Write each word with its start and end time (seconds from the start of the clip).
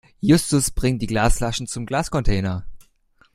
Justus 0.23 0.71
bringt 0.71 1.03
die 1.03 1.05
Glasflaschen 1.05 1.67
zum 1.67 1.85
Glascontainer. 1.85 2.65